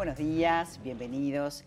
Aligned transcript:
buenos 0.00 0.16
días, 0.16 0.80
bienvenidos. 0.82 1.62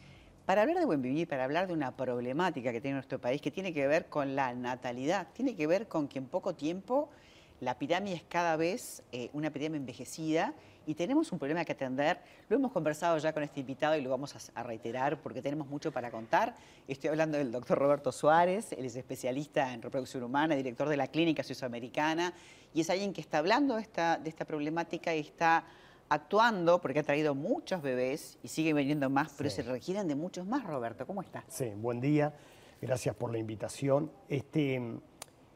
Para 0.47 0.63
hablar 0.63 0.79
de 0.79 0.85
buen 0.85 1.03
vivir, 1.03 1.27
para 1.27 1.43
hablar 1.43 1.67
de 1.67 1.73
una 1.73 1.95
problemática 1.95 2.71
que 2.71 2.81
tiene 2.81 2.95
nuestro 2.95 3.21
país, 3.21 3.39
que 3.39 3.51
tiene 3.51 3.71
que 3.75 3.85
ver 3.85 4.07
con 4.07 4.35
la 4.35 4.55
natalidad, 4.55 5.27
tiene 5.33 5.55
que 5.55 5.67
ver 5.67 5.87
con 5.87 6.07
que 6.07 6.17
en 6.17 6.25
poco 6.25 6.55
tiempo 6.55 7.11
la 7.59 7.77
pirámide 7.77 8.15
es 8.15 8.23
cada 8.23 8.55
vez 8.55 9.03
eh, 9.11 9.29
una 9.33 9.51
pirámide 9.51 9.77
envejecida 9.77 10.55
y 10.87 10.95
tenemos 10.95 11.31
un 11.31 11.37
problema 11.37 11.63
que 11.63 11.73
atender. 11.73 12.21
Lo 12.49 12.55
hemos 12.55 12.71
conversado 12.71 13.19
ya 13.19 13.33
con 13.33 13.43
este 13.43 13.59
invitado 13.59 13.95
y 13.97 14.01
lo 14.01 14.09
vamos 14.09 14.35
a, 14.55 14.63
reiterar 14.63 15.21
porque 15.21 15.43
tenemos 15.43 15.67
mucho 15.67 15.91
para 15.91 16.09
contar. 16.09 16.55
Estoy 16.87 17.11
hablando 17.11 17.37
del 17.37 17.51
doctor 17.51 17.77
Roberto 17.77 18.11
Suárez, 18.11 18.71
él 18.71 18.85
es 18.85 18.95
especialista 18.95 19.71
en 19.75 19.83
reproducción 19.83 20.23
humana, 20.23 20.55
director 20.55 20.89
de 20.89 20.97
la 20.97 21.05
Clínica 21.05 21.43
Suizoamericana 21.43 22.33
y 22.73 22.81
es 22.81 22.89
alguien 22.89 23.13
que 23.13 23.21
está 23.21 23.37
hablando 23.37 23.75
de 23.75 23.83
esta 23.83 24.45
problemática 24.47 25.13
y 25.13 25.19
está 25.19 25.65
actuando 26.13 26.79
porque 26.79 26.99
ha 26.99 27.03
traído 27.03 27.33
muchos 27.33 27.81
bebés 27.81 28.37
y 28.43 28.47
sigue 28.47 28.73
viniendo 28.73 29.09
más, 29.09 29.33
pero 29.35 29.49
se 29.49 29.63
requieren 29.63 30.07
de 30.07 30.13
muchos 30.13 30.45
más, 30.45 30.63
Roberto. 30.63 31.07
¿Cómo 31.07 31.21
está? 31.21 31.43
Sí, 31.47 31.71
buen 31.75 31.99
día. 31.99 32.33
Gracias 32.79 33.15
por 33.15 33.31
la 33.31 33.39
invitación. 33.39 34.11
Este, 34.29 34.79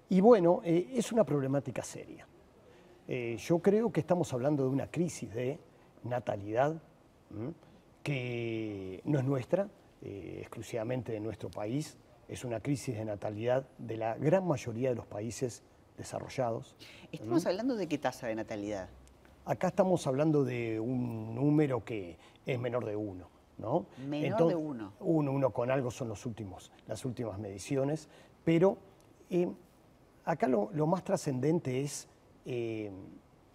y 0.10 0.20
bueno, 0.20 0.62
eh, 0.64 0.94
es 0.96 1.12
una 1.12 1.24
problemática 1.24 1.84
seria. 1.84 2.28
Eh, 3.08 3.38
yo 3.40 3.60
creo 3.60 3.92
que 3.92 4.00
estamos 4.00 4.34
hablando 4.34 4.64
de 4.64 4.70
una 4.70 4.90
crisis 4.90 5.32
de 5.32 5.60
natalidad 6.04 6.82
¿m? 7.30 7.54
que 8.02 9.02
no 9.06 9.20
es 9.20 9.26
nuestra, 9.26 9.70
eh, 10.02 10.40
exclusivamente 10.42 11.12
de 11.12 11.20
nuestro 11.20 11.52
país, 11.52 11.98
es 12.28 12.44
una 12.44 12.60
crisis 12.62 12.98
de 12.98 13.06
natalidad 13.06 13.68
de 13.78 13.98
la 13.98 14.16
gran 14.16 14.46
mayoría 14.46 14.90
de 14.90 14.96
los 14.96 15.06
países 15.06 15.62
desarrollados. 15.98 16.76
Estamos 17.12 17.46
¿m? 17.46 17.52
hablando 17.52 17.76
de 17.76 17.88
qué 17.88 18.00
tasa 18.00 18.26
de 18.26 18.36
natalidad. 18.36 18.90
Acá 19.48 19.68
estamos 19.68 20.06
hablando 20.08 20.44
de 20.44 20.78
un 20.78 21.34
número 21.34 21.86
que 21.86 22.18
es 22.46 22.60
menor 22.60 22.84
de 22.84 22.98
uno. 22.98 23.30
¿no? 23.58 23.86
Menor 24.06 24.26
Entonces, 24.26 24.58
de 24.58 24.64
uno. 24.64 24.94
Uno, 25.00 25.32
uno 25.32 25.52
con 25.52 25.72
algo 25.72 25.90
son 25.90 26.10
los 26.10 26.26
últimos, 26.26 26.70
las 26.86 27.06
últimas 27.06 27.40
mediciones, 27.40 28.10
pero 28.44 28.78
eh, 29.30 29.48
acá 30.26 30.50
lo, 30.50 30.70
lo, 30.74 30.86
más 30.86 31.06
trascendente 31.06 31.80
es 31.80 32.10
eh, 32.46 32.92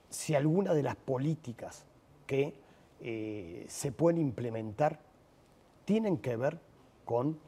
si 0.08 0.34
alguna 0.34 0.72
de 0.72 0.82
las 0.82 0.96
políticas 0.96 1.84
que 2.26 2.54
eh, 3.00 3.66
se 3.68 3.92
pueden 3.92 4.18
implementar 4.18 4.98
tienen 5.84 6.16
que 6.16 6.36
ver 6.36 6.58
con 7.04 7.38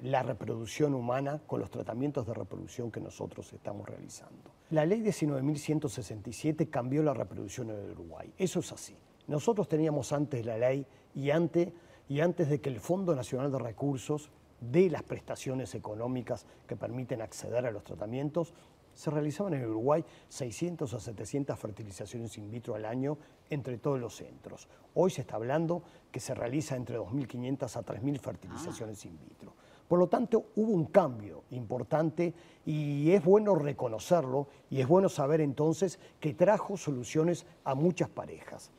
la 0.00 0.24
reproducción 0.24 0.92
humana, 0.92 1.40
con 1.46 1.60
los 1.60 1.70
tratamientos 1.70 2.26
de 2.26 2.34
reproducción 2.34 2.90
que 2.90 3.00
nosotros 3.00 3.52
estamos 3.52 3.88
realizando. 3.88 4.50
La 4.72 4.86
ley 4.86 5.02
19.167 5.02 6.70
cambió 6.70 7.02
la 7.02 7.12
reproducción 7.12 7.68
en 7.68 7.76
el 7.76 7.90
Uruguay. 7.90 8.32
Eso 8.38 8.60
es 8.60 8.72
así. 8.72 8.96
Nosotros 9.26 9.68
teníamos 9.68 10.14
antes 10.14 10.46
la 10.46 10.56
ley 10.56 10.86
y 11.14 11.28
antes, 11.28 11.68
y 12.08 12.20
antes 12.20 12.48
de 12.48 12.62
que 12.62 12.70
el 12.70 12.80
Fondo 12.80 13.14
Nacional 13.14 13.52
de 13.52 13.58
Recursos 13.58 14.30
dé 14.62 14.88
las 14.88 15.02
prestaciones 15.02 15.74
económicas 15.74 16.46
que 16.66 16.74
permiten 16.74 17.20
acceder 17.20 17.66
a 17.66 17.70
los 17.70 17.84
tratamientos, 17.84 18.54
se 18.94 19.10
realizaban 19.10 19.52
en 19.52 19.66
Uruguay 19.66 20.06
600 20.30 20.94
a 20.94 21.00
700 21.00 21.58
fertilizaciones 21.58 22.38
in 22.38 22.50
vitro 22.50 22.74
al 22.74 22.86
año 22.86 23.18
entre 23.50 23.76
todos 23.76 24.00
los 24.00 24.16
centros. 24.16 24.68
Hoy 24.94 25.10
se 25.10 25.20
está 25.20 25.36
hablando 25.36 25.82
que 26.10 26.18
se 26.18 26.34
realiza 26.34 26.76
entre 26.76 26.98
2.500 26.98 27.76
a 27.76 27.84
3.000 27.84 28.18
fertilizaciones 28.18 29.04
ah. 29.04 29.08
in 29.08 29.18
vitro. 29.18 29.54
Por 29.92 29.98
lo 29.98 30.06
tanto, 30.06 30.46
hubo 30.56 30.72
un 30.72 30.86
cambio 30.86 31.42
importante 31.50 32.32
y 32.64 33.10
es 33.10 33.22
bueno 33.22 33.54
reconocerlo 33.54 34.48
y 34.70 34.80
es 34.80 34.88
bueno 34.88 35.10
saber 35.10 35.42
entonces 35.42 35.98
que 36.18 36.32
trajo 36.32 36.78
soluciones 36.78 37.44
a 37.62 37.74
muchas 37.74 38.08
parejas. 38.08 38.70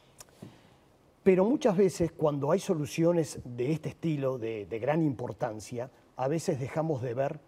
Pero 1.21 1.45
muchas 1.45 1.77
veces 1.77 2.11
cuando 2.11 2.51
hay 2.51 2.57
soluciones 2.57 3.39
de 3.45 3.73
este 3.73 3.89
estilo, 3.89 4.39
de, 4.39 4.65
gran 4.81 5.03
importancia, 5.03 5.91
a 6.15 6.27
veces 6.27 6.59
dejamos 6.59 7.03
de 7.03 7.13
ver 7.13 7.39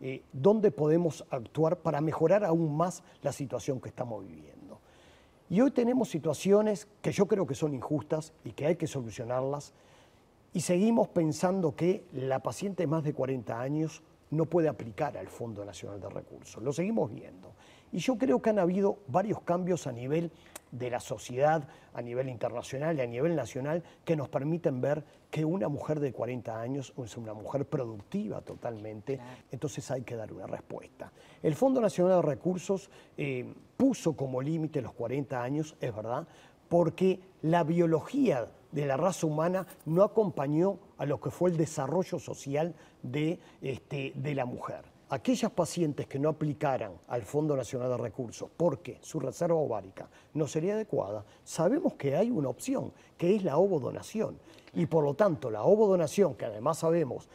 eh, 0.00 0.24
dónde 0.32 0.72
podemos 0.72 1.24
actuar 1.30 1.76
para 1.76 2.00
mejorar 2.00 2.44
aún 2.44 2.76
más 2.76 3.04
la 3.22 3.30
situación 3.30 3.80
que 3.80 3.90
estamos 3.90 4.26
viviendo. 4.26 4.80
Y 5.48 5.60
hoy 5.60 5.70
tenemos 5.70 6.08
situaciones 6.08 6.88
que 7.00 7.12
yo 7.12 7.28
creo 7.28 7.46
que 7.46 7.54
son 7.54 7.74
injustas 7.74 8.32
y 8.44 8.50
que 8.50 8.66
hay 8.66 8.74
que 8.74 8.88
solucionarlas 8.88 9.72
y 10.52 10.60
seguimos 10.60 11.08
pensando 11.08 11.74
que 11.74 12.04
la 12.12 12.40
paciente 12.40 12.82
de 12.82 12.86
más 12.86 13.04
de 13.04 13.14
40 13.14 13.60
años 13.60 14.02
no 14.30 14.46
puede 14.46 14.68
aplicar 14.68 15.16
al 15.16 15.28
Fondo 15.28 15.64
Nacional 15.64 16.00
de 16.00 16.08
Recursos. 16.08 16.62
Lo 16.62 16.72
seguimos 16.72 17.12
viendo. 17.12 17.54
Y 17.92 17.98
yo 17.98 18.16
creo 18.16 18.40
que 18.40 18.50
han 18.50 18.58
habido 18.58 18.98
varios 19.08 19.42
cambios 19.42 19.86
a 19.86 19.92
nivel 19.92 20.30
de 20.70 20.88
la 20.88 21.00
sociedad, 21.00 21.68
a 21.92 22.00
nivel 22.00 22.30
internacional 22.30 22.96
y 22.96 23.02
a 23.02 23.06
nivel 23.06 23.36
nacional, 23.36 23.82
que 24.06 24.16
nos 24.16 24.30
permiten 24.30 24.80
ver 24.80 25.04
que 25.30 25.44
una 25.44 25.68
mujer 25.68 26.00
de 26.00 26.12
40 26.12 26.58
años 26.58 26.94
es 26.96 27.16
una 27.18 27.34
mujer 27.34 27.66
productiva 27.66 28.40
totalmente, 28.40 29.20
entonces 29.50 29.90
hay 29.90 30.02
que 30.02 30.16
dar 30.16 30.32
una 30.32 30.46
respuesta. 30.46 31.12
El 31.42 31.54
Fondo 31.54 31.80
Nacional 31.82 32.22
de 32.22 32.28
Recursos 32.28 32.90
eh, 33.18 33.52
puso 33.76 34.16
como 34.16 34.40
límite 34.40 34.80
los 34.80 34.94
40 34.94 35.42
años, 35.42 35.76
es 35.78 35.94
verdad, 35.94 36.26
porque 36.70 37.20
la 37.42 37.64
biología 37.64 38.48
de 38.72 38.86
la 38.86 38.96
raza 38.96 39.26
humana 39.26 39.66
no 39.86 40.02
acompañó 40.02 40.78
a 40.98 41.06
lo 41.06 41.20
que 41.20 41.30
fue 41.30 41.50
el 41.50 41.56
desarrollo 41.56 42.18
social 42.18 42.74
de, 43.02 43.38
este, 43.60 44.12
de 44.16 44.34
la 44.34 44.44
mujer 44.44 44.92
aquellas 45.12 45.52
pacientes 45.52 46.06
que 46.06 46.18
no 46.18 46.30
aplicaran 46.30 46.92
al 47.08 47.20
Fondo 47.22 47.54
Nacional 47.54 47.90
de 47.90 47.98
Recursos 47.98 48.48
porque 48.56 48.96
su 49.02 49.20
reserva 49.20 49.56
ovárica 49.56 50.08
no 50.32 50.46
sería 50.46 50.72
adecuada, 50.72 51.22
sabemos 51.44 51.94
que 51.94 52.16
hay 52.16 52.30
una 52.30 52.48
opción, 52.48 52.94
que 53.18 53.36
es 53.36 53.44
la 53.44 53.58
ovodonación. 53.58 54.38
Y 54.72 54.86
por 54.86 55.04
lo 55.04 55.12
tanto, 55.12 55.50
la 55.50 55.64
ovodonación, 55.64 56.34
que 56.34 56.46
además 56.46 56.78
sabemos 56.78 57.28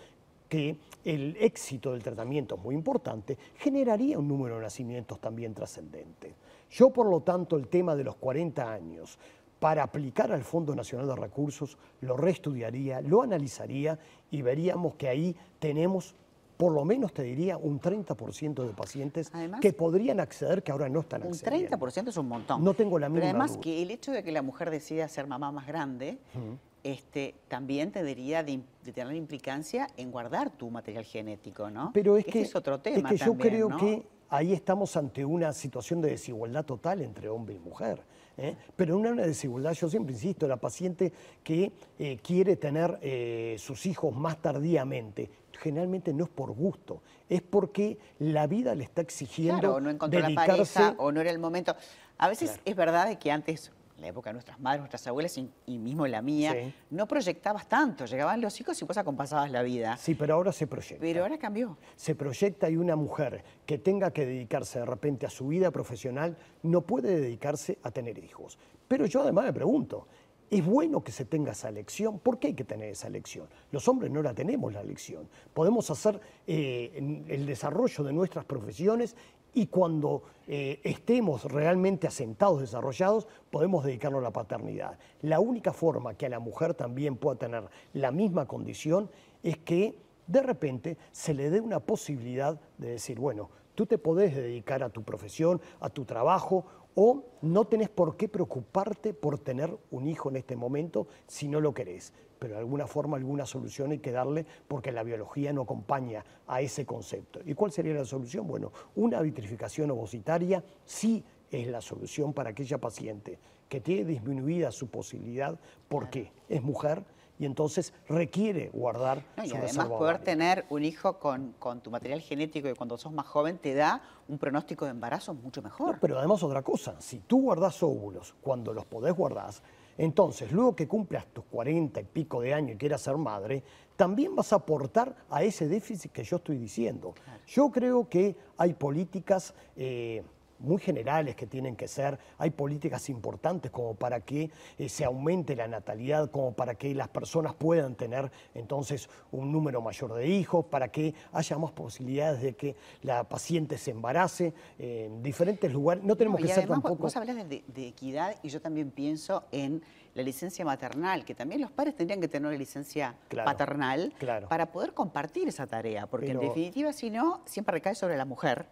que 0.50 0.76
el 1.06 1.38
éxito 1.40 1.92
del 1.92 2.02
tratamiento 2.02 2.56
es 2.56 2.62
muy 2.62 2.74
importante, 2.74 3.38
generaría 3.58 4.18
un 4.18 4.28
número 4.28 4.56
de 4.56 4.64
nacimientos 4.64 5.22
también 5.22 5.54
trascendente. 5.54 6.34
Yo, 6.72 6.90
por 6.90 7.08
lo 7.08 7.22
tanto, 7.22 7.58
el 7.58 7.68
tema 7.68 7.96
de 7.96 8.06
los 8.06 8.16
40 8.16 8.74
años, 8.74 9.20
para 9.60 9.84
aplicar 9.84 10.32
al 10.32 10.44
Fondo 10.44 10.76
Nacional 10.76 11.08
de 11.08 11.16
Recursos, 11.16 11.78
lo 12.02 12.16
reestudiaría, 12.18 13.02
lo 13.02 13.22
analizaría 13.22 13.98
y 14.30 14.42
veríamos 14.42 14.96
que 14.96 15.08
ahí 15.08 15.36
tenemos 15.60 16.16
por 16.58 16.74
lo 16.74 16.84
menos 16.84 17.14
te 17.14 17.22
diría 17.22 17.56
un 17.56 17.80
30% 17.80 18.66
de 18.66 18.74
pacientes 18.74 19.30
además, 19.32 19.62
que 19.62 19.74
podrían 19.74 20.20
acceder 20.20 20.64
que 20.64 20.72
ahora 20.72 20.90
no 20.90 21.02
están 21.02 21.22
accediendo. 21.22 21.76
Un 21.76 21.82
30% 21.92 22.08
es 22.08 22.18
un 22.18 22.28
montón. 22.28 22.64
No 22.64 22.74
tengo 22.74 22.98
la 22.98 23.10
mínima 23.10 23.22
Pero 23.22 23.30
además 23.30 23.52
duda. 23.52 23.62
que 23.62 23.84
el 23.84 23.92
hecho 23.92 24.12
de 24.12 24.24
que 24.24 24.32
la 24.32 24.42
mujer 24.42 24.72
decida 24.72 25.08
ser 25.08 25.28
mamá 25.28 25.52
más 25.52 25.68
grande 25.68 26.18
uh 26.34 26.40
-huh. 26.40 26.58
este, 26.84 27.36
también 27.48 27.92
tendría 27.92 28.42
de, 28.42 28.60
de, 28.84 28.92
tener 28.92 29.14
implicancia 29.16 29.88
en 29.98 30.12
guardar 30.12 30.50
tu 30.50 30.72
material 30.72 31.06
genético, 31.06 31.70
¿no? 31.70 31.92
Pero 31.94 32.18
es 32.18 32.24
Ese 32.24 32.32
que, 32.32 32.42
es 32.42 32.56
otro 32.56 32.80
tema 32.80 33.10
es 33.12 33.20
que 33.20 33.26
yo 33.26 33.32
también, 33.34 33.50
creo 33.50 33.70
¿no? 33.70 33.78
que 33.78 34.04
ahí 34.30 34.54
estamos 34.54 34.96
ante 34.98 35.26
una 35.26 35.54
situación 35.54 36.02
de 36.02 36.10
desigualdad 36.12 36.66
total 36.66 37.02
entre 37.02 37.30
hombre 37.30 37.56
y 37.56 37.60
mujer. 37.60 38.02
¿eh? 38.38 38.56
Pero 38.76 38.98
una, 38.98 39.12
una 39.12 39.26
desigualdad, 39.26 39.74
yo 39.74 39.90
siempre 39.90 40.14
insisto, 40.14 40.48
la 40.48 40.58
paciente 40.58 41.12
que 41.44 41.72
eh, 42.00 42.18
quiere 42.22 42.56
tener 42.56 42.98
eh, 43.02 43.56
sus 43.60 43.86
hijos 43.86 44.16
más 44.16 44.42
tardíamente, 44.42 45.30
generalmente 45.60 46.14
no 46.14 46.26
es 46.26 46.30
por 46.30 46.52
gusto, 46.52 47.02
es 47.30 47.42
porque 47.42 47.98
la 48.20 48.48
vida 48.48 48.76
le 48.76 48.84
está 48.84 49.02
exigiendo 49.02 49.60
claro, 49.60 49.82
no 49.82 49.90
encontró 49.90 50.22
dedicarse... 50.22 50.80
la 50.80 50.86
pareja 50.86 50.96
o 51.04 51.12
no 51.12 51.22
era 51.22 51.32
el 51.32 51.40
momento. 51.40 51.76
A 52.18 52.28
veces 52.28 52.50
claro. 52.52 52.64
es 52.66 52.76
verdad 52.76 53.18
que 53.18 53.32
antes 53.32 53.72
la 54.00 54.08
época 54.08 54.30
de 54.30 54.36
nuestras 54.36 54.60
madres, 54.60 54.82
nuestras 54.82 55.08
abuelas 55.08 55.38
y, 55.38 55.50
y 55.66 55.78
mismo 55.78 56.06
la 56.08 56.22
mía, 56.22 56.54
sí. 56.54 56.74
no 56.92 57.08
proyectabas 57.08 57.68
tanto. 57.68 58.06
Llegaban 58.06 58.42
los 58.42 58.60
hijos 58.62 58.80
y 58.82 58.86
vos 58.86 58.98
acompasabas 58.98 59.52
la 59.52 59.64
vida. 59.64 59.98
Sí, 59.98 60.16
pero 60.16 60.36
ahora 60.36 60.52
se 60.52 60.68
proyecta. 60.68 61.02
Pero 61.02 61.24
ahora 61.24 61.38
cambió. 61.38 61.78
Se 61.96 62.16
proyecta 62.16 62.70
y 62.70 62.78
una 62.78 62.96
mujer 62.96 63.44
que 63.66 63.78
tenga 63.78 64.12
que 64.12 64.26
dedicarse 64.26 64.80
de 64.80 64.86
repente 64.86 65.26
a 65.26 65.30
su 65.30 65.48
vida 65.48 65.72
profesional 65.72 66.38
no 66.64 66.82
puede 66.82 67.20
dedicarse 67.20 67.80
a 67.84 67.92
tener 67.92 68.18
hijos. 68.20 68.60
Pero 68.88 69.06
yo 69.06 69.22
además 69.22 69.46
me 69.46 69.54
pregunto, 69.54 70.08
es 70.50 70.66
bueno 70.66 71.04
que 71.04 71.12
se 71.12 71.26
tenga 71.26 71.52
esa 71.52 71.70
elección. 71.70 72.20
¿Por 72.20 72.40
qué 72.40 72.48
hay 72.48 72.54
que 72.54 72.64
tener 72.64 72.90
esa 72.90 73.08
elección? 73.08 73.48
Los 73.72 73.88
hombres 73.88 74.12
no 74.12 74.22
la 74.22 74.34
tenemos 74.34 74.72
la 74.72 74.82
elección. 74.82 75.28
Podemos 75.54 75.90
hacer 75.90 76.22
eh, 76.46 77.26
el 77.28 77.46
desarrollo 77.46 78.04
de 78.04 78.14
nuestras 78.14 78.46
profesiones 78.46 79.16
y 79.58 79.66
cuando 79.66 80.22
eh, 80.48 80.80
estemos 80.84 81.46
realmente 81.46 82.06
asentados, 82.06 82.62
desarrollados, 82.62 83.28
podemos 83.50 83.84
dedicarnos 83.84 84.20
a 84.20 84.26
la 84.26 84.32
paternidad. 84.32 85.00
La 85.24 85.40
única 85.40 85.74
forma 85.74 86.14
que 86.14 86.28
a 86.28 86.30
la 86.30 86.38
mujer 86.38 86.76
también 86.76 87.16
pueda 87.16 87.40
tener 87.40 87.64
la 87.94 88.12
misma 88.12 88.46
condición 88.46 89.10
es 89.42 89.58
que 89.58 89.98
de 90.28 90.44
repente 90.44 90.98
se 91.12 91.34
le 91.34 91.50
dé 91.50 91.60
una 91.60 91.80
posibilidad 91.80 92.62
de 92.78 92.92
decir, 92.92 93.20
bueno, 93.20 93.50
tú 93.74 93.88
te 93.88 93.98
podés 93.98 94.36
dedicar 94.36 94.84
a 94.84 94.90
tu 94.90 95.02
profesión, 95.02 95.60
a 95.80 95.90
tu 95.90 96.06
trabajo, 96.06 96.68
o 97.00 97.24
no 97.44 97.66
tenés 97.66 97.90
por 97.90 98.18
qué 98.18 98.28
preocuparte 98.28 99.14
por 99.14 99.38
tener 99.38 99.78
un 99.92 100.08
hijo 100.08 100.30
en 100.30 100.38
este 100.38 100.56
momento 100.56 101.08
si 101.28 101.48
no 101.48 101.62
lo 101.62 101.72
querés. 101.72 102.12
Pero 102.40 102.56
de 102.56 102.60
alguna 102.60 102.88
forma, 102.88 103.18
alguna 103.18 103.46
solución 103.46 103.92
hay 103.92 104.00
que 104.00 104.12
darle 104.12 104.48
porque 104.68 104.92
la 104.92 105.04
biología 105.04 105.54
no 105.54 105.62
acompaña 105.62 106.26
a 106.48 106.60
ese 106.60 106.88
concepto. 106.88 107.40
¿Y 107.46 107.54
cuál 107.54 107.72
sería 107.72 107.94
la 107.94 108.04
solución? 108.04 108.48
Bueno, 108.48 108.72
una 108.96 109.22
vitrificación 109.22 109.92
ovocitaria 109.92 110.64
sí 110.86 111.24
es 111.52 111.68
la 111.68 111.82
solución 111.82 112.34
para 112.34 112.50
aquella 112.50 112.80
paciente 112.80 113.38
que 113.70 113.80
tiene 113.80 114.04
disminuida 114.04 114.72
su 114.72 114.88
posibilidad 114.88 115.60
porque 115.88 116.32
es 116.50 116.64
mujer 116.64 117.04
y 117.40 117.46
entonces 117.46 117.94
requiere 118.08 118.70
guardar 118.74 119.24
no, 119.38 119.44
y 119.44 119.50
su 119.50 119.58
además 119.58 119.88
poder 119.88 120.20
tener 120.20 120.66
un 120.70 120.84
hijo 120.84 121.20
con, 121.20 121.54
con, 121.60 121.82
tu 121.82 121.92
material 121.92 122.22
genético 122.22 122.70
y 122.70 122.74
cuando 122.74 122.98
sos 122.98 123.12
más 123.12 123.28
joven 123.28 123.58
te 123.58 123.74
da 123.74 124.02
un 124.28 124.38
pronóstico 124.38 124.86
de 124.86 124.92
embarazo 124.92 125.34
mucho 125.34 125.62
mejor. 125.62 125.98
pero 126.02 126.18
además 126.18 126.42
otra 126.44 126.62
cosa, 126.62 127.00
si 127.00 127.20
tú 127.20 127.42
guardas 127.42 127.82
óvulos 127.84 128.36
cuando 128.42 128.74
los 128.74 128.86
podés 128.86 129.14
guardar, 129.14 129.54
entonces 129.98 130.52
luego 130.52 130.76
que 130.76 130.88
cumplas 130.88 131.26
tus 131.28 131.44
40 131.46 132.00
y 132.02 132.04
pico 132.04 132.42
de 132.42 132.54
años 132.54 132.76
y 132.76 132.78
quieras 132.78 133.02
ser 133.02 133.18
madre, 133.18 133.64
también 133.96 134.36
vas 134.36 134.54
a 134.54 134.58
aportar 134.58 135.16
a 135.30 135.44
ese 135.44 135.68
déficit 135.68 136.12
que 136.12 136.24
yo 136.24 136.38
estoy 136.38 136.58
diciendo. 136.58 137.16
Yo 137.48 137.70
creo 137.72 138.08
que 138.08 138.36
hay 138.58 138.74
políticas... 138.74 139.54
Eh, 139.76 140.24
muy 140.60 140.80
generales 140.80 141.36
que 141.36 141.48
tienen 141.48 141.76
que 141.76 141.88
ser, 141.88 142.18
hay 142.38 142.50
políticas 142.52 143.10
importantes 143.10 143.72
como 143.72 143.96
para 143.96 144.22
que 144.22 144.50
eh, 144.78 144.90
se 144.90 145.06
aumente 145.06 145.56
la 145.56 145.68
natalidad, 145.68 146.30
como 146.32 146.54
para 146.54 146.76
que 146.76 146.94
las 146.96 147.08
personas 147.08 147.54
puedan 147.54 147.96
tener 147.96 148.32
entonces 148.54 149.10
un 149.32 149.52
número 149.52 149.82
mayor 149.82 150.14
de 150.14 150.28
hijos, 150.28 150.66
para 150.66 150.90
que 150.90 151.14
haya 151.32 151.58
más 151.58 151.72
posibilidades 151.72 152.42
de 152.42 152.56
que 152.56 152.76
la 153.02 153.24
paciente 153.24 153.78
se 153.78 153.92
embarace 153.92 154.54
en 154.80 155.22
diferentes 155.22 155.72
lugares. 155.72 156.04
No 156.04 156.16
tenemos 156.16 156.42
que 156.42 156.48
ser 156.48 156.68
tampoco... 156.68 157.04
Vos 157.04 157.16
hablas 157.16 157.48
de, 157.48 157.64
de 157.68 157.88
equidad 157.88 158.36
y 158.44 158.50
yo 158.50 158.62
también 158.62 158.92
pienso 158.92 159.44
en 159.52 159.82
la 160.18 160.24
licencia 160.24 160.66
maternal, 160.66 161.24
que 161.24 161.36
también 161.36 161.62
los 161.62 161.70
padres 161.70 161.96
tendrían 161.96 162.20
que 162.20 162.28
tener 162.28 162.48
una 162.48 162.58
licencia 162.58 163.16
paternal 163.30 164.12
para 164.50 164.66
poder 164.72 164.96
compartir 164.96 165.48
esa 165.48 165.68
tarea, 165.68 166.08
porque 166.08 166.32
en 166.32 166.40
definitiva, 166.40 166.92
si 166.92 167.12
no, 167.12 167.42
siempre 167.46 167.74
recae 167.74 167.94
sobre 167.94 168.18
la 168.18 168.26
mujer, 168.26 168.66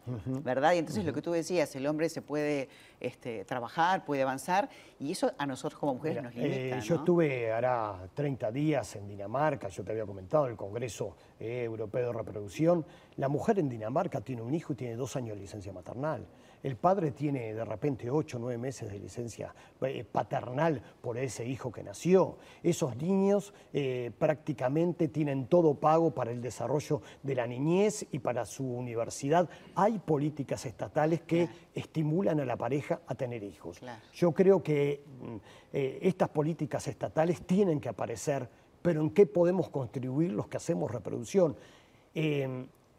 ¿verdad? 0.44 0.74
Y 0.74 0.80
entonces 0.80 1.06
lo 1.06 1.14
que 1.14 1.22
tú 1.22 1.32
decías, 1.32 1.76
el 1.76 1.86
hombre 1.86 2.10
se 2.10 2.24
puede 2.24 2.68
este, 3.00 3.46
trabajar, 3.46 4.06
puede 4.06 4.24
avanzar, 4.24 4.70
y 5.00 5.12
eso 5.12 5.32
a 5.38 5.46
nosotros 5.46 5.80
como 5.80 5.94
mujeres 5.94 6.24
nos 6.24 6.34
limita. 6.34 6.78
Eh, 6.78 6.82
yo 6.82 6.96
estuve 6.96 7.52
hará 7.52 8.10
30 8.16 8.52
días 8.52 8.96
en 8.96 9.08
Dinamarca, 9.08 9.68
yo 9.68 9.84
te 9.84 9.92
había 9.92 10.08
comentado, 10.08 10.48
el 10.48 10.56
Congreso 10.56 11.16
eh, 11.40 11.62
Europeo 11.64 12.08
de 12.08 12.14
Reproducción. 12.14 12.84
La 13.18 13.28
mujer 13.28 13.60
en 13.60 13.70
Dinamarca 13.70 14.20
tiene 14.22 14.42
un 14.42 14.56
hijo 14.56 14.74
y 14.74 14.78
tiene 14.78 14.96
dos 14.96 15.16
años 15.16 15.36
de 15.36 15.42
licencia 15.42 15.72
maternal. 15.72 16.26
El 16.66 16.78
padre 16.78 17.12
tiene 17.12 17.54
de 17.54 17.64
repente 17.64 18.10
ocho 18.10 18.38
o 18.38 18.40
nueve 18.40 18.58
meses 18.58 18.92
de 18.92 18.98
licencia 18.98 19.54
eh, 19.82 20.04
paternal 20.04 20.82
por 21.00 21.16
ese 21.16 21.35
hijo 21.44 21.72
que 21.72 21.84
nació. 21.84 22.38
Esos 22.64 22.96
niños 22.96 23.54
eh, 23.74 24.12
prácticamente 24.18 25.08
tienen 25.08 25.48
todo 25.48 25.74
pago 25.76 26.12
para 26.12 26.32
el 26.32 26.42
desarrollo 26.42 27.02
de 27.24 27.36
la 27.36 27.48
niñez 27.48 28.06
y 28.12 28.20
para 28.20 28.46
su 28.46 28.64
universidad. 28.66 29.50
Hay 29.76 30.00
políticas 30.00 30.66
estatales 30.66 31.22
que 31.22 31.50
estimulan 31.74 32.40
a 32.40 32.46
la 32.46 32.56
pareja 32.56 33.02
a 33.08 33.16
tener 33.16 33.44
hijos. 33.44 33.82
Yo 34.14 34.32
creo 34.32 34.64
que 34.64 35.04
mm, 35.22 35.36
eh, 35.74 36.00
estas 36.04 36.30
políticas 36.30 36.88
estatales 36.88 37.42
tienen 37.42 37.82
que 37.82 37.90
aparecer, 37.90 38.48
pero 38.82 39.02
¿en 39.02 39.10
qué 39.10 39.26
podemos 39.26 39.70
contribuir 39.70 40.32
los 40.32 40.48
que 40.48 40.58
hacemos 40.58 40.92
reproducción? 40.92 41.58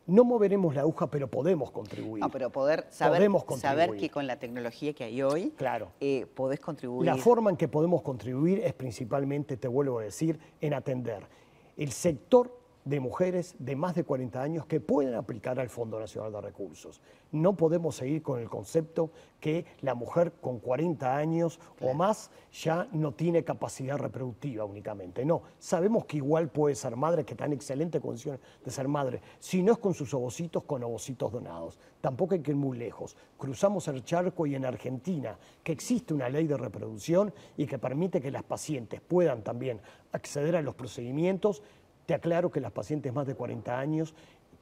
No 0.07 0.25
moveremos 0.25 0.75
la 0.75 0.83
aguja, 0.83 1.09
pero 1.11 1.29
podemos 1.29 1.71
contribuir. 1.71 2.23
No, 2.23 2.31
pero 2.31 2.51
poder 2.51 2.87
saber, 2.91 3.29
saber 3.59 3.97
que 3.97 4.09
con 4.09 4.27
la 4.27 4.39
tecnología 4.39 4.93
que 4.93 5.05
hay 5.05 5.23
hoy, 5.23 5.51
claro. 5.57 5.93
Eh, 6.01 6.27
podés 6.35 6.61
contribuir. 6.61 7.07
La 7.07 7.17
forma 7.17 7.51
en 7.51 7.57
que 7.57 7.69
podemos 7.69 8.03
contribuir 8.03 8.61
es 8.61 8.73
principalmente, 8.73 9.57
te 9.57 9.69
vuelvo 9.69 9.99
a 9.99 10.03
decir, 10.03 10.39
en 10.61 10.75
atender 10.75 11.27
el 11.77 11.93
sector 11.93 12.66
de 12.87 13.01
mujeres 13.01 13.57
de 13.59 13.75
más 13.75 13.97
de 13.97 14.05
40 14.05 14.41
años 14.41 14.65
que 14.67 14.79
pueden 14.79 15.15
aplicar 15.15 15.59
al 15.59 15.69
Fondo 15.69 15.99
Nacional 15.99 16.33
de 16.33 16.41
Recursos. 16.41 17.03
No 17.33 17.57
podemos 17.57 17.97
seguir 17.97 18.23
con 18.23 18.41
el 18.41 18.49
concepto 18.49 19.11
que 19.41 19.67
la 19.81 19.97
mujer 19.97 20.35
con 20.41 20.61
40 20.61 21.17
años 21.17 21.59
o 21.81 21.95
más 21.95 22.31
ya 22.53 22.89
no 22.93 23.13
tiene 23.13 23.43
capacidad 23.43 23.99
reproductiva 23.99 24.65
únicamente. 24.65 25.25
No, 25.25 25.43
sabemos 25.59 26.05
que 26.05 26.19
igual 26.19 26.49
puede 26.49 26.77
ser 26.77 26.95
madre, 26.95 27.25
que 27.25 27.35
está 27.35 27.47
en 27.47 27.55
excelente 27.55 28.01
condición 28.01 28.39
de 28.65 28.71
ser 28.71 28.87
madre, 28.87 29.21
si 29.41 29.65
no 29.65 29.73
es 29.73 29.79
con 29.79 29.93
sus 29.93 30.15
ovocitos, 30.15 30.63
con 30.63 30.85
ovocitos 30.85 31.33
donados. 31.33 31.81
Tampoco 32.01 32.35
hay 32.35 32.41
que 32.41 32.53
ir 32.53 32.57
muy 32.57 32.79
lejos. 32.79 33.17
Cruzamos 33.37 33.89
el 33.89 34.05
charco 34.05 34.47
y 34.47 34.55
en 34.55 34.65
Argentina, 34.65 35.37
que 35.65 35.73
existe 35.73 36.15
una 36.15 36.29
ley 36.29 36.47
de 36.47 36.57
reproducción 36.57 37.35
y 37.57 37.67
que 37.67 37.81
permite 37.81 38.21
que 38.21 38.31
las 38.31 38.45
pacientes 38.45 39.01
puedan 39.01 39.43
también 39.43 39.81
acceder 40.13 40.55
a 40.55 40.63
los 40.63 40.77
procedimientos 40.77 41.63
te 42.07 42.15
aclaro 42.15 42.51
que 42.51 42.61
las 42.61 42.73
pacientes 42.73 43.13
más 43.13 43.27
de 43.27 43.35
40 43.35 43.79
años 43.79 44.15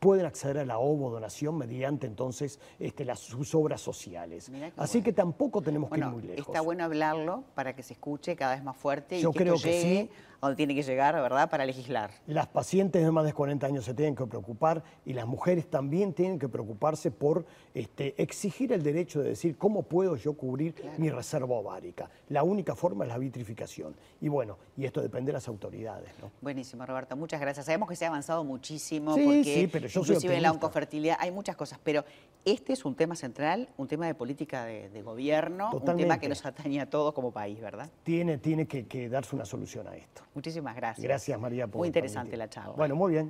pueden 0.04 0.26
acceder 0.26 0.58
a 0.58 0.66
la 0.66 0.76
ovo 0.76 1.08
donación 1.08 1.56
mediante 1.56 2.06
entonces 2.06 2.60
este, 2.78 3.06
las, 3.06 3.20
sus 3.20 3.54
obras 3.54 3.80
sociales. 3.80 4.52
Así 4.76 5.00
que 5.00 5.14
tampoco 5.14 5.62
tenemos 5.62 5.90
que 5.90 5.98
ir 5.98 6.04
muy 6.04 6.22
lejos. 6.22 6.46
Está 6.46 6.60
bueno 6.60 6.84
hablarlo 6.84 7.44
para 7.54 7.74
que 7.74 7.82
se 7.82 7.94
escuche 7.94 8.36
cada 8.36 8.54
vez 8.54 8.62
más 8.62 8.76
fuerte 8.76 9.18
Yo 9.18 9.30
y 9.30 9.32
que 9.32 9.38
creo 9.38 9.54
que 9.54 9.80
sí. 9.80 10.10
a 10.42 10.46
donde 10.48 10.56
tiene 10.56 10.74
que 10.74 10.82
llegar, 10.82 11.14
¿verdad?, 11.14 11.48
para 11.48 11.64
legislar. 11.64 12.10
Las 12.26 12.48
pacientes 12.48 13.02
de 13.02 13.10
más 13.10 13.24
de 13.24 13.32
40 13.32 13.66
años 13.66 13.86
se 13.86 13.94
tienen 13.94 14.14
que 14.14 14.26
preocupar 14.26 14.84
y 15.06 15.14
las 15.14 15.26
mujeres 15.26 15.70
también 15.70 16.12
tienen 16.12 16.38
que 16.38 16.50
preocuparse 16.50 17.10
por 17.10 17.46
este, 17.72 18.14
exigir 18.22 18.74
el 18.74 18.82
derecho 18.82 19.22
de 19.22 19.30
decir 19.30 19.56
cómo 19.56 19.84
puedo 19.84 20.16
yo 20.16 20.34
cubrir 20.34 20.74
mi 20.98 21.08
reserva 21.08 21.56
ovárica. 21.56 22.10
La 22.28 22.42
única 22.42 22.74
forma 22.74 23.04
es 23.04 23.08
la 23.08 23.16
vitrificación. 23.16 23.96
Y 24.20 24.28
bueno, 24.28 24.58
y 24.76 24.84
esto 24.84 25.00
depende 25.00 25.28
de 25.28 25.34
las 25.34 25.48
autoridades. 25.48 26.10
¿no? 26.20 26.30
Buenísimo, 26.42 26.84
Roberto. 26.84 27.16
Muchas 27.16 27.40
gracias. 27.40 27.64
Sabemos 27.64 27.88
que 27.88 27.96
se 27.96 28.04
ha 28.04 28.08
avanzado 28.08 28.44
muchísimo 28.44 29.14
sí, 29.14 29.24
porque 29.24 29.44
sí, 29.44 29.66
pero 29.66 29.88
inclusive 29.94 30.36
en 30.36 30.42
la 30.42 30.52
oncofertilidad, 30.52 31.16
hay 31.20 31.30
muchas 31.30 31.56
cosas, 31.56 31.78
pero 31.82 32.04
este 32.44 32.72
es 32.72 32.84
un 32.84 32.94
tema 32.94 33.16
central, 33.16 33.68
un 33.76 33.88
tema 33.88 34.06
de 34.06 34.14
política 34.14 34.64
de, 34.64 35.02
gobierno, 35.02 35.70
un 35.72 35.96
tema 35.96 36.18
que 36.18 36.28
nos 36.28 36.44
atañe 36.44 36.80
a 36.80 36.88
todos 36.88 37.14
como 37.14 37.30
país, 37.30 37.60
¿verdad? 37.60 37.90
Tiene, 38.02 38.38
tiene 38.38 38.66
que, 38.66 39.08
darse 39.08 39.34
una 39.34 39.44
solución 39.44 39.86
a 39.88 39.96
esto. 39.96 40.22
Muchísimas 40.34 40.76
gracias. 40.76 41.04
Gracias, 41.04 41.40
María. 41.40 41.66
Por 41.66 41.78
muy 41.78 41.88
interesante 41.88 42.36
la 42.36 42.48
charla. 42.48 42.74
Bueno, 42.76 42.96
muy 42.96 43.12
bien. 43.12 43.22